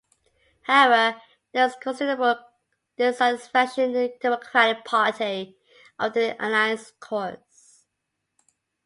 However, 0.63 1.21
there 1.51 1.63
was 1.65 1.75
considerable 1.79 2.39
dissatisfaction 2.97 3.83
in 3.83 3.93
the 3.93 4.11
Democratic 4.19 4.83
Party 4.83 5.59
over 5.99 6.09
the 6.19 6.43
Alliance's 6.43 6.93
course. 6.99 7.83